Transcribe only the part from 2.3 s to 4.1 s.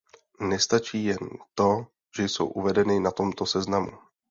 uvedeny na tomto seznamu.